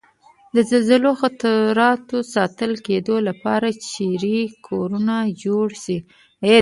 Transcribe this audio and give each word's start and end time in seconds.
د 0.53 0.55
زلزلوي 0.69 1.13
خطراتو 1.21 2.17
ساتل 2.35 2.71
کېدو 2.87 3.15
لپاره 3.27 3.67
چېرې 3.91 4.39
کورنه 4.67 5.15
جوړ 5.43 5.67
شي؟ 5.83 5.97